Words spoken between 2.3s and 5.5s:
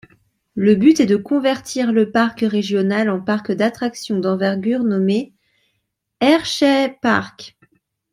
régional en parc d’attraction d’envergure nommé